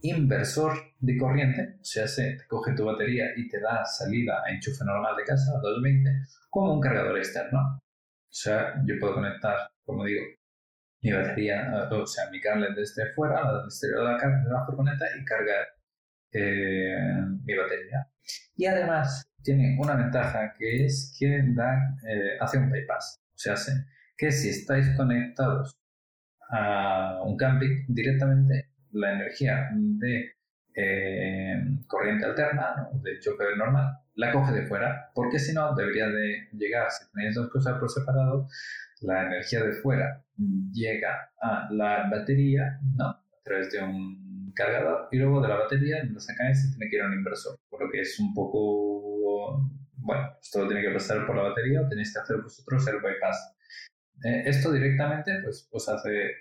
[0.02, 4.52] inversor de corriente, o sea, se te coge tu batería y te da salida a
[4.52, 6.10] enchufe normal de casa, 220,
[6.50, 7.60] como un cargador externo.
[7.60, 10.22] O sea, yo puedo conectar, como digo,
[11.06, 15.06] mi batería, o sea, mi cable desde fuera, al exterior de la, de la furgoneta
[15.20, 15.68] y cargar
[16.32, 16.98] eh,
[17.46, 18.08] mi batería.
[18.56, 21.76] Y además tiene una ventaja que es que da,
[22.10, 23.22] eh, hace un bypass.
[23.22, 23.56] O sea,
[24.18, 25.78] que si estáis conectados
[26.50, 30.32] a un camping directamente la energía de
[30.74, 36.50] eh, corriente alterna, de choque normal, la coge de fuera, porque si no, debería de
[36.54, 38.48] llegar, si tenéis dos cosas por separado,
[39.02, 40.24] la energía de fuera
[40.72, 43.06] llega a la batería, ¿no?
[43.06, 46.96] A través de un cargador, y luego de la batería, la sacáis y tiene que
[46.96, 51.26] ir a un inversor, por lo que es un poco, bueno, esto tiene que pasar
[51.26, 53.56] por la batería o tenéis que hacer vosotros el bypass.
[54.24, 56.34] Eh, esto directamente, pues, os hace eh,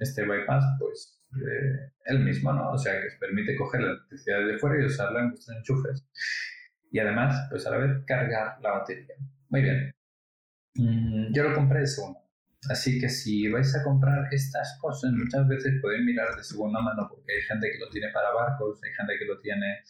[0.00, 2.72] este bypass, pues, eh, él mismo, ¿no?
[2.72, 6.04] O sea, que os permite coger la electricidad de fuera y usarla en vuestros enchufes.
[6.90, 9.14] Y además, pues a la vez cargar la batería.
[9.48, 9.94] Muy bien.
[10.74, 12.20] Mm, yo lo compré de segunda.
[12.70, 17.08] Así que si vais a comprar estas cosas, muchas veces podéis mirar de segunda mano
[17.10, 19.80] porque hay gente que lo tiene para barcos, hay gente que lo tiene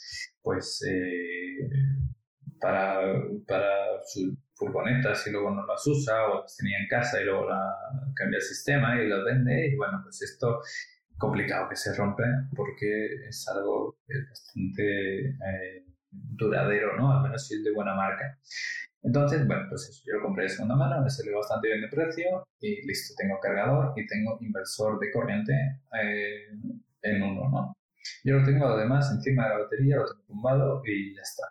[0.41, 1.69] pues eh,
[2.59, 2.99] para,
[3.47, 3.69] para
[4.07, 7.47] sus furgonetas y luego no las usa o las tenía en casa y luego
[8.15, 10.61] cambia el sistema y las vende y bueno, pues esto
[11.19, 12.25] complicado que se rompe
[12.57, 13.99] porque es algo
[14.31, 17.13] bastante eh, duradero, ¿no?
[17.13, 18.39] Al menos si es de buena marca.
[19.03, 21.89] Entonces, bueno, pues eso, yo lo compré de segunda mano, me salió bastante bien de
[21.89, 25.53] precio y listo, tengo cargador y tengo inversor de corriente
[26.01, 26.47] eh,
[27.03, 27.77] en uno, ¿no?
[28.25, 31.45] Yo lo tengo además encima de la batería, lo tengo tumbado y ya está.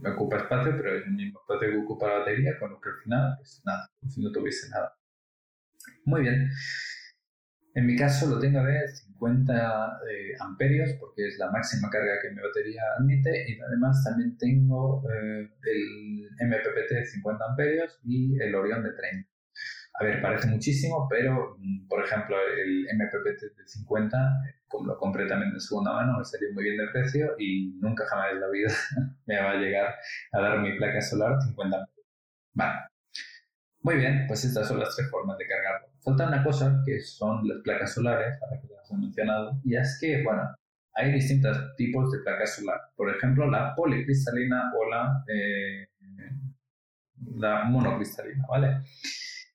[0.00, 2.88] Me ocupa espacio, pero es el mismo espacio que ocupa la batería, con lo que
[2.90, 4.94] al final, pues nada, si no tuviese nada.
[6.04, 6.50] Muy bien.
[7.76, 12.30] En mi caso lo tengo de 50 eh, amperios porque es la máxima carga que
[12.30, 18.54] mi batería admite y además también tengo eh, el MPPT de 50 amperios y el
[18.54, 19.28] Orion de 30.
[20.00, 24.18] A ver, parece muchísimo, pero mm, por ejemplo el MPPT de 50,
[24.68, 28.06] como lo compré también de segunda mano, me salió muy bien de precio y nunca
[28.06, 28.72] jamás en la vida
[29.26, 29.94] me va a llegar
[30.32, 32.06] a dar mi placa solar 50 amperios.
[32.54, 32.95] Vale.
[33.86, 35.86] Muy bien, pues estas son las tres formas de cargarlo.
[36.00, 40.24] Falta una cosa que son las placas solares, ahora que las mencionado, y es que,
[40.24, 40.42] bueno,
[40.92, 42.80] hay distintos tipos de placas solar.
[42.96, 45.86] Por ejemplo, la policristalina o la, eh,
[47.36, 48.78] la monocristalina, ¿vale?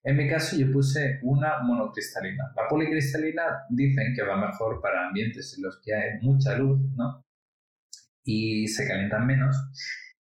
[0.02, 2.54] En mi caso yo puse una monocristalina.
[2.56, 7.26] La policristalina dicen que va mejor para ambientes en los que hay mucha luz, ¿no?
[8.24, 9.58] Y se calientan menos.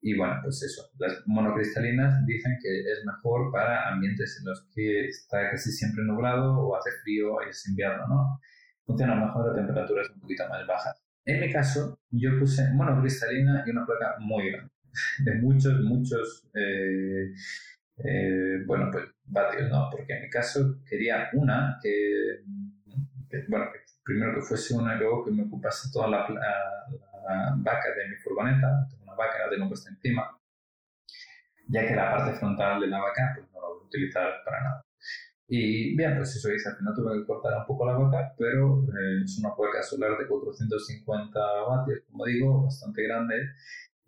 [0.04, 5.06] Y bueno, pues eso, las monocristalinas dicen que es mejor para ambientes en los que
[5.06, 8.40] está casi siempre nublado o hace frío y es invierno, ¿no?
[8.84, 11.00] Funciona mejor a temperaturas un poquito más bajas.
[11.24, 14.72] En mi caso, yo puse monocristalina y una placa muy grande,
[15.24, 17.32] de muchos, muchos, eh,
[18.04, 19.88] eh, bueno, pues vatios, ¿no?
[19.88, 22.42] Porque en mi caso quería una que,
[23.48, 23.66] bueno,
[24.02, 28.88] primero que fuese una luego que me ocupase toda la, la vaca de mi furgoneta,
[29.16, 30.38] vaca la tengo puesta encima,
[31.68, 34.62] ya que la parte frontal de la vaca pues, no la voy a utilizar para
[34.62, 34.84] nada.
[35.48, 38.84] Y bien, pues eso hice, al final tuve que cortar un poco la vaca, pero
[38.84, 43.36] eh, es una placa solar de 450 vatios, como digo, bastante grande,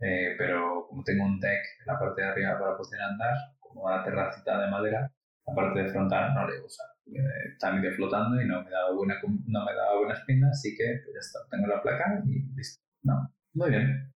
[0.01, 3.85] eh, pero como tengo un deck en la parte de arriba para poder andar, como
[3.85, 5.13] una terracita de madera,
[5.47, 6.87] la parte de frontal no le usar.
[7.07, 10.75] Eh, está medio flotando y no me daba buena, no me daba buena espina, así
[10.77, 12.83] que pues ya está, tengo la placa y listo.
[13.03, 14.14] No, muy bien.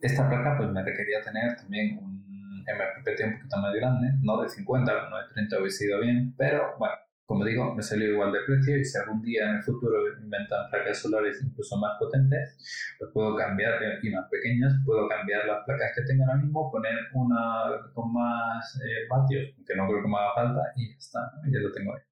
[0.00, 2.18] Esta placa pues me requería tener también un
[2.62, 6.76] MPPT un poquito más grande, no de 50, no de 30 hubiese ido bien, pero
[6.78, 6.94] bueno,
[7.28, 10.70] como digo, me salió igual de precio y si algún día en el futuro inventan
[10.70, 12.56] placas solares incluso más potentes,
[12.98, 16.94] pues puedo cambiar y más pequeñas, puedo cambiar las placas que tengo ahora mismo, poner
[17.12, 21.20] una con más eh, vatios, que no creo que me haga falta, y ya está,
[21.52, 22.02] ya lo tengo ahí.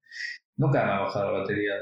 [0.57, 1.73] Nunca me ha bajado la batería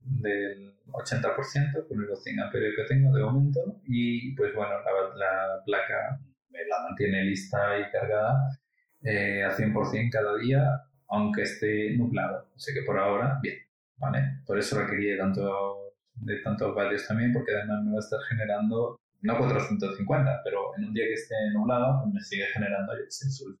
[0.00, 4.74] del 80% con los 100 amperios que tengo de momento y pues bueno,
[5.16, 6.20] la, placa
[6.50, 8.58] me la mantiene lista y cargada
[9.02, 10.62] eh, al 100% cada día,
[11.08, 12.48] aunque esté nublado.
[12.56, 13.56] Así que por ahora, bien,
[13.96, 14.40] ¿vale?
[14.46, 19.00] Por eso requería tanto, de tantos vatios también, porque además me va a estar generando,
[19.22, 23.30] no 450, pero en un día que esté nublado, pues me sigue generando, yo sé,
[23.30, 23.58] sus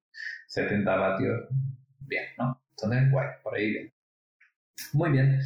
[0.48, 1.48] 70 vatios,
[2.00, 2.62] bien, ¿no?
[2.70, 3.92] Entonces, guay, por ahí bien.
[4.92, 5.40] Muy bien.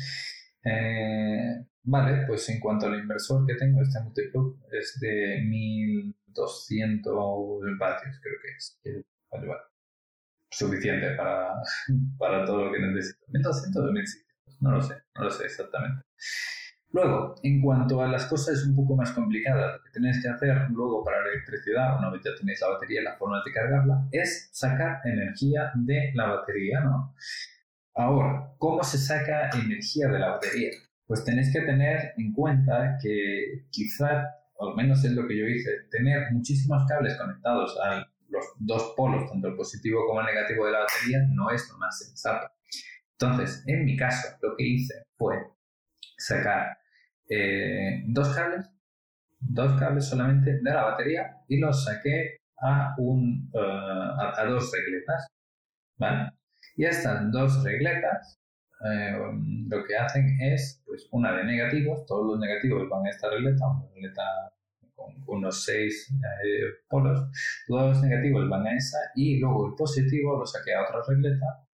[0.65, 8.21] Eh, vale, pues en cuanto al inversor que tengo, este multiplug es de 1200 vatios,
[8.23, 8.81] creo que es.
[9.31, 9.63] Vale, vale.
[10.51, 11.55] Suficiente para,
[12.19, 13.25] para todo lo que necesito.
[13.29, 16.03] 1200 o 1600, no lo sé, no lo sé exactamente.
[16.93, 20.69] Luego, en cuanto a las cosas un poco más complicadas, lo que tenéis que hacer
[20.71, 24.09] luego para la electricidad, una vez ya tenéis la batería y la forma de cargarla,
[24.11, 27.15] es sacar energía de la batería, ¿no?
[27.95, 30.71] Ahora, ¿cómo se saca energía de la batería?
[31.07, 34.27] Pues tenéis que tener en cuenta que quizá,
[34.61, 39.29] al menos es lo que yo hice, tener muchísimos cables conectados a los dos polos,
[39.31, 42.49] tanto el positivo como el negativo de la batería, no es lo más sensato.
[43.19, 45.37] Entonces, en mi caso, lo que hice fue
[46.17, 46.79] sacar
[47.29, 48.71] eh, dos cables,
[49.41, 55.27] dos cables solamente de la batería y los saqué a, un, uh, a, dos regletas.
[55.99, 56.33] ¿vale?
[56.77, 58.41] Y estas dos regletas
[58.85, 59.17] eh,
[59.69, 63.67] lo que hacen es pues, una de negativos, todos los negativos van a esta regleta,
[63.69, 64.23] una regleta
[64.95, 66.11] con unos seis
[66.45, 67.31] eh, polos,
[67.67, 71.67] todos los negativos van a esa y luego el positivo lo saqué a otra regleta.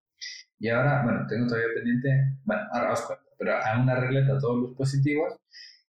[0.57, 4.61] Y ahora, bueno, tengo todavía pendiente, bueno, ahora os cuento pero a una regleta todos
[4.61, 5.35] los positivos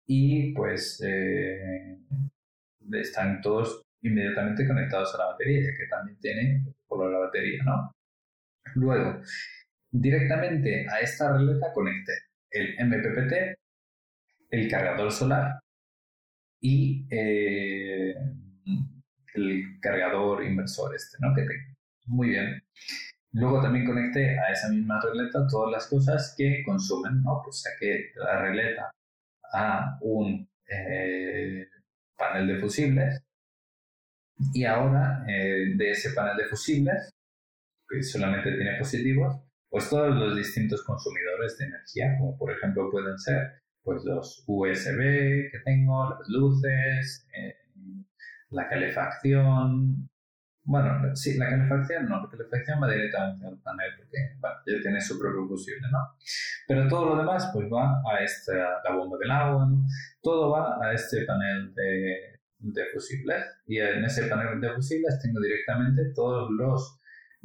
[0.05, 1.99] y pues eh,
[2.93, 7.91] están todos inmediatamente conectados a la batería, que también tiene por la batería, ¿no?
[8.75, 9.21] Luego,
[9.91, 12.13] directamente a esta regleta conecté
[12.51, 13.57] el MPPT,
[14.49, 15.59] el cargador solar
[16.61, 18.15] y eh,
[19.35, 21.33] el cargador inversor este, ¿no?
[21.35, 21.75] Que tengo.
[22.07, 22.63] Muy bien.
[23.33, 27.41] Luego también conecté a esa misma regleta todas las cosas que consumen, ¿no?
[27.43, 28.91] Pues saqué la regleta
[29.53, 31.67] a un eh,
[32.17, 33.23] panel de fusibles
[34.53, 37.09] y ahora eh, de ese panel de fusibles,
[37.89, 39.35] que solamente tiene positivos,
[39.69, 44.99] pues todos los distintos consumidores de energía, como por ejemplo pueden ser pues los USB
[45.51, 47.55] que tengo, las luces, eh,
[48.49, 50.09] la calefacción,
[50.63, 54.17] bueno, sí, la calefacción no, la calefacción va directamente al panel porque
[54.65, 55.99] ya tiene su propio fusible, ¿no?
[56.67, 59.85] Pero todo lo demás pues va a esta, la bomba del agua, ¿no?
[60.21, 65.39] Todo va a este panel de, de fusibles y en ese panel de fusibles tengo
[65.39, 66.96] directamente todos los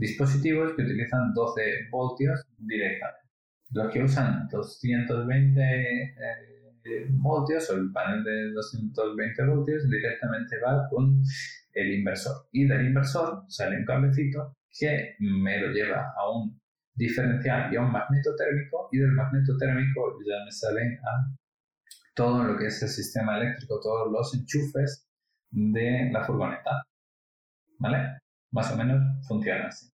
[0.02, 3.30] dispositivos que utilizan 12 voltios directamente.
[3.70, 11.22] Los que usan 220 eh, voltios o el panel de 220 voltios directamente va con
[11.72, 12.48] el inversor.
[12.52, 16.60] Y del inversor sale un cablecito que me lo lleva a un
[16.94, 21.32] diferencial y a un magneto térmico y del magneto térmico ya me salen a
[22.14, 25.06] todo lo que es el sistema eléctrico, todos los enchufes
[25.50, 26.82] de la furgoneta.
[27.78, 28.18] ¿Vale?
[28.50, 29.91] Más o menos funciona así.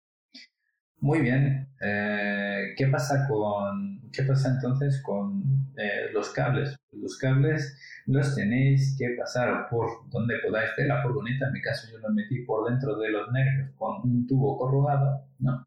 [1.01, 1.69] Muy bien.
[1.81, 5.43] Eh, ¿Qué pasa con qué pasa entonces con
[5.77, 6.77] eh, los cables?
[6.93, 11.47] Los cables los tenéis que pasar por donde podáis ver la furgoneta.
[11.47, 15.29] En mi caso yo lo metí por dentro de los nervios con un tubo corrugado,
[15.39, 15.67] ¿no?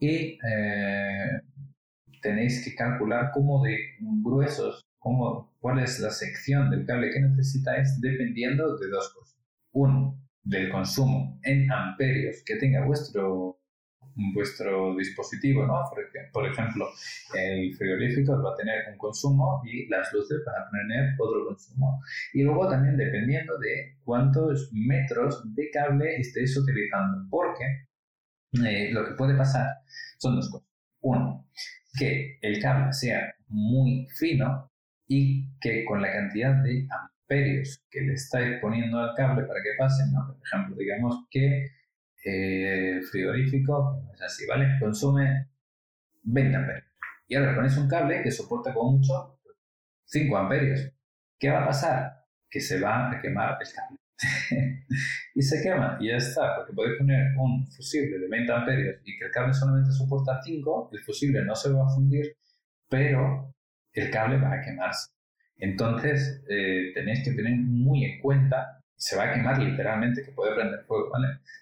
[0.00, 1.40] Y eh,
[2.22, 3.78] tenéis que calcular cómo de
[4.22, 9.38] gruesos, cómo, cuál es la sección del cable que necesitáis dependiendo de dos cosas.
[9.72, 13.59] Uno, del consumo en amperios que tenga vuestro
[14.14, 15.82] vuestro dispositivo, ¿no?
[16.32, 16.88] Por ejemplo,
[17.34, 22.02] el frigorífico va a tener un consumo y las luces van a tener otro consumo.
[22.32, 27.64] Y luego también dependiendo de cuántos metros de cable estéis utilizando, porque
[28.64, 29.66] eh, lo que puede pasar
[30.18, 30.68] son dos cosas.
[31.02, 31.48] Uno,
[31.98, 34.70] que el cable sea muy fino
[35.08, 39.70] y que con la cantidad de amperios que le estáis poniendo al cable para que
[39.78, 40.26] pase, ¿no?
[40.26, 41.70] por ejemplo, digamos que
[42.24, 44.78] eh, frigorífico, es así, ¿vale?
[44.78, 45.48] Consume
[46.22, 46.84] 20 amperios.
[47.26, 49.40] Y ahora pones un cable que soporta como mucho
[50.04, 50.92] 5 amperios.
[51.38, 52.24] ¿Qué va a pasar?
[52.50, 53.98] Que se va a quemar el cable.
[55.34, 59.16] y se quema y ya está, porque podéis poner un fusible de 20 amperios y
[59.16, 62.36] que el cable solamente soporta 5, el fusible no se va a fundir,
[62.88, 63.54] pero
[63.92, 65.10] el cable va a quemarse.
[65.56, 70.54] Entonces eh, tenéis que tener muy en cuenta se va a quemar literalmente, que puede
[70.54, 71.10] prender fuego.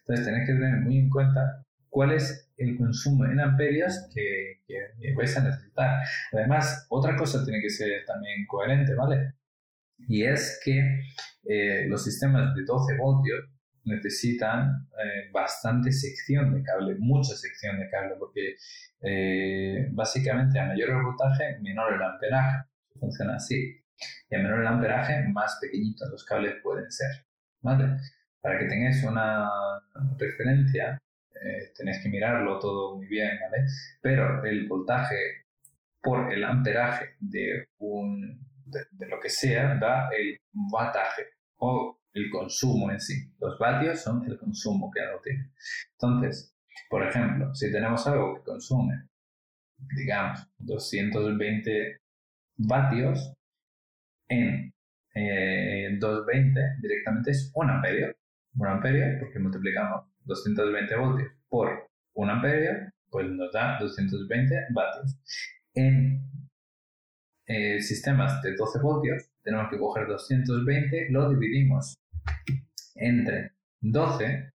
[0.01, 5.15] Entonces tenéis que tener muy en cuenta cuál es el consumo en amperios que, que,
[5.15, 6.01] vais a necesitar.
[6.33, 9.35] Además, otra cosa tiene que ser también coherente, ¿vale?
[10.09, 11.01] Y es que
[11.45, 13.39] eh, los sistemas de 12 voltios
[13.85, 18.57] necesitan eh, bastante sección de cable, mucha sección de cable, porque
[19.01, 22.65] eh, básicamente a mayor el voltaje, menor el amperaje.
[22.99, 23.81] Funciona así.
[24.29, 27.28] Y a menor el amperaje, más pequeñitos los cables pueden ser.
[27.61, 27.97] ¿Vale?
[28.41, 29.49] Para que tengáis una
[30.19, 31.01] referencia,
[31.35, 33.65] eh, tenéis que mirarlo todo muy bien, ¿vale?
[34.01, 35.45] Pero el voltaje
[36.03, 40.39] por el amperaje de, un, de, lo que sea, da el
[40.73, 43.31] wattaje o el consumo en sí.
[43.41, 45.53] Los vatios son el consumo que algo tiene.
[45.93, 46.55] Entonces,
[46.89, 49.09] por ejemplo, si tenemos algo que consume,
[49.97, 52.01] digamos, 220
[52.57, 53.35] vatios,
[54.29, 54.73] en
[55.99, 58.15] 220 eh, directamente es un amperio.
[58.57, 65.19] Un amperio, porque multiplicamos 220 voltios por un amperio, pues nos da 220 vatios.
[65.75, 66.23] En
[67.47, 71.97] eh, sistemas de 12 voltios, tenemos que coger 220, lo dividimos
[72.95, 74.53] entre 12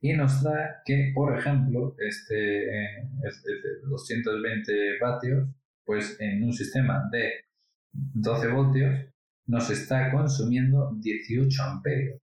[0.00, 3.50] y nos da que, por ejemplo, este, este
[3.88, 5.48] 220 vatios,
[5.84, 7.44] pues en un sistema de
[7.92, 9.15] 12 voltios
[9.46, 12.20] nos está consumiendo 18 amperios.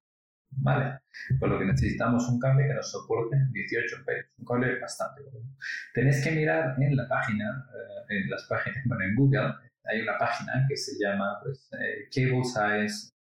[0.55, 0.99] ¿Vale?
[1.39, 4.27] Por lo que necesitamos un cable que nos soporte 18 amperios.
[4.37, 5.49] Un cable bastante bueno.
[5.93, 7.65] Tenéis que mirar en la página,
[8.09, 9.53] eh, en las páginas, bueno, en Google
[9.85, 13.11] hay una página que se llama pues, eh, Cable Size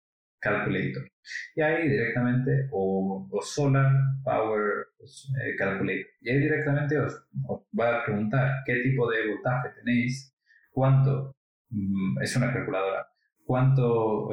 [0.41, 1.09] Calculator.
[1.55, 3.93] Y ahí directamente, o, Solar
[4.25, 6.07] Power pues, eh, Calculator.
[6.21, 7.15] Y ahí directamente os,
[7.49, 10.35] os, va a preguntar qué tipo de voltaje tenéis,
[10.71, 11.35] cuánto,
[11.71, 13.07] mm, es una calculadora,
[13.53, 14.31] cuánto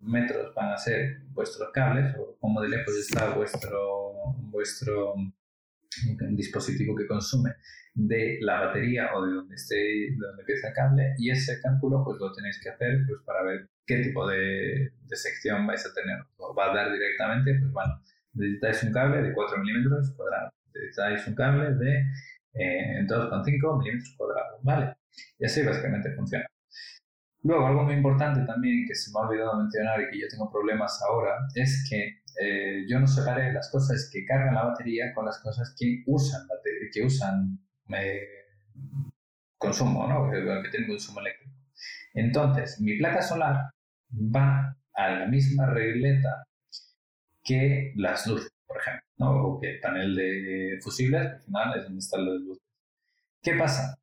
[0.00, 5.14] metros van a ser vuestros cables o cómo de lejos está vuestro, vuestro
[6.32, 7.54] dispositivo que consume
[7.94, 12.04] de la batería o de donde esté, de donde empieza el cable y ese cálculo
[12.04, 15.94] pues lo tenéis que hacer pues para ver qué tipo de, de sección vais a
[15.94, 16.18] tener.
[16.36, 17.94] o va a dar directamente, pues bueno,
[18.34, 21.92] necesitáis un cable de 4 milímetros cuadrados, necesitáis un cable de
[22.60, 24.96] eh, 2,5 milímetros cuadrados, ¿vale?
[25.38, 26.51] Y así básicamente funciona.
[27.44, 30.50] Luego, algo muy importante también que se me ha olvidado mencionar y que yo tengo
[30.50, 35.26] problemas ahora es que eh, yo no separé las cosas que cargan la batería con
[35.26, 36.46] las cosas que usan,
[36.92, 37.58] que usan
[37.94, 38.28] eh,
[39.58, 40.30] consumo, ¿no?
[40.30, 41.52] que tienen consumo eléctrico.
[42.14, 43.70] Entonces, mi placa solar
[44.14, 46.44] va a la misma regleta
[47.42, 49.30] que las luces, por ejemplo, ¿no?
[49.44, 52.64] o que el panel de fusibles, al final es donde están las luces.
[53.42, 53.98] ¿Qué pasa?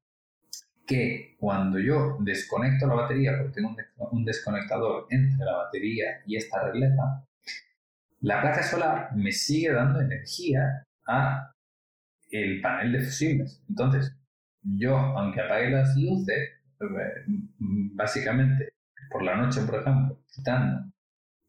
[0.90, 3.76] Que cuando yo desconecto la batería, porque tengo
[4.12, 7.28] un desconectador entre la batería y esta regleta,
[8.22, 11.54] la placa solar me sigue dando energía a
[12.32, 13.64] el panel de fusibles.
[13.70, 14.18] Entonces,
[14.64, 16.50] yo, aunque apague las luces,
[17.94, 18.70] básicamente
[19.12, 20.92] por la noche, por ejemplo, quitando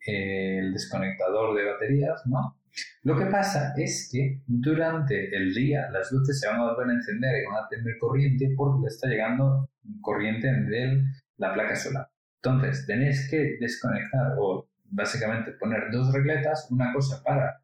[0.05, 2.59] el desconectador de baterías, ¿no?
[3.02, 6.92] Lo que pasa es que durante el día las luces se van a volver a
[6.92, 11.04] encender y van a tener corriente porque le está llegando corriente de
[11.38, 12.08] la placa solar.
[12.42, 17.60] Entonces, tenéis que desconectar o básicamente poner dos regletas, una cosa para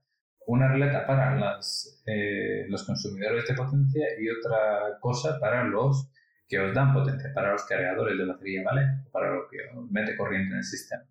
[0.46, 6.10] una regleta para las, eh, los consumidores de potencia y otra cosa para los
[6.48, 8.82] que os dan potencia, para los cargadores de batería, ¿vale?
[9.10, 11.02] Para lo que os mete corriente en el sistema.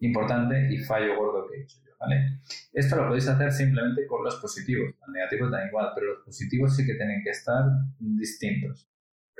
[0.00, 2.38] Importante y fallo gordo que he hecho yo.
[2.72, 6.76] Esto lo podéis hacer simplemente con los positivos, los negativos dan igual, pero los positivos
[6.76, 7.64] sí que tienen que estar
[7.98, 8.88] distintos,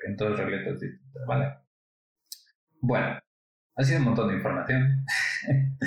[0.05, 1.55] en todos los regletos distintos, ¿vale?
[2.81, 3.19] Bueno,
[3.77, 5.05] ha sido un montón de información.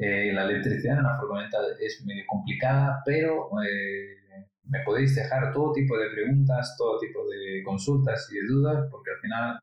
[0.00, 5.72] Eh, la electricidad en una furgoneta es medio complicada, pero eh, me podéis dejar todo
[5.72, 9.58] tipo de preguntas, todo tipo de consultas y de dudas, porque al final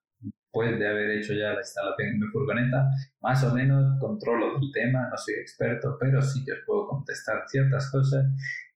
[0.56, 2.90] después de haber hecho ya la instalación en mi furgoneta,
[3.22, 7.44] más o menos controlo el tema, no soy experto, pero sí que os puedo contestar
[7.48, 8.26] ciertas cosas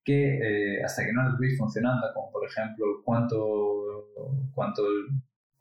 [0.03, 4.09] que eh, hasta que no las veis funcionando, como por ejemplo cuánto,
[4.53, 4.87] cuántos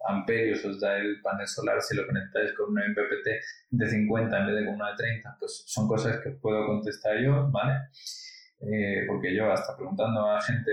[0.09, 3.29] amperios os da el panel solar si lo conectáis con una MPPT
[3.71, 7.19] de 50 en vez de con una de 30, pues son cosas que puedo contestar
[7.21, 7.75] yo, ¿vale?
[8.61, 10.71] Eh, porque yo hasta preguntando a gente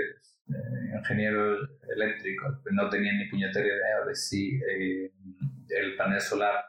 [0.49, 5.11] eh, ingenieros eléctricos, no tenían ni puñetera idea de si eh,
[5.69, 6.63] el panel solar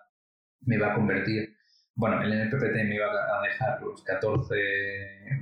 [0.62, 1.56] me iba a convertir,
[1.94, 4.54] bueno, el NPPT me iba a dejar los 14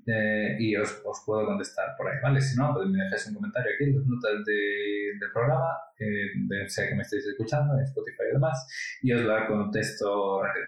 [0.07, 2.41] eh, y os, puedo contestar por ahí, ¿vale?
[2.41, 6.69] Si no, pues me dejáis un comentario aquí en las notas de, del programa, de,
[6.69, 10.67] sea que me estéis escuchando, en Spotify y demás, y os lo contesto rápido.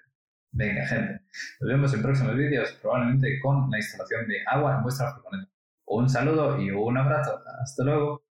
[0.51, 1.21] Venga, gente,
[1.59, 5.51] nos vemos en próximos vídeos, probablemente con la instalación de agua en vuestra furgoneta.
[5.88, 7.43] Un saludo y un abrazo.
[7.61, 8.24] Hasta luego.